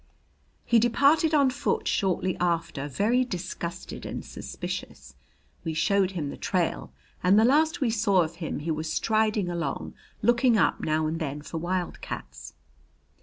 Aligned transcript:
He 0.65 0.79
departed 0.79 1.35
on 1.35 1.51
foot 1.51 1.87
shortly 1.87 2.35
after, 2.37 2.87
very 2.87 3.23
disgusted 3.23 4.03
and 4.03 4.25
suspicious. 4.25 5.13
We 5.63 5.75
showed 5.75 6.13
him 6.17 6.31
the 6.31 6.37
trail, 6.37 6.91
and 7.21 7.37
the 7.37 7.45
last 7.45 7.81
we 7.81 7.91
saw 7.91 8.23
of 8.23 8.37
him 8.37 8.61
he 8.61 8.71
was 8.71 8.91
striding 8.91 9.47
along, 9.47 9.93
looking 10.23 10.57
up 10.57 10.79
now 10.79 11.05
and 11.05 11.19
then 11.19 11.43
for 11.43 11.59
wildcats. 11.59 12.55